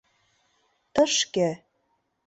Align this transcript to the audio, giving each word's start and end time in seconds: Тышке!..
Тышке!.. 0.93 1.49